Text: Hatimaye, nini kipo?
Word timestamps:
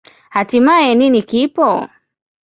Hatimaye, 0.35 0.89
nini 0.97 1.21
kipo? 1.29 1.67